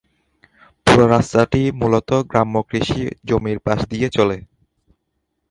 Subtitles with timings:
[0.87, 4.37] পুরো রাস্তাটি মুলত গ্রাম্য কৃষি জমির পাশ দিয়ে চলে।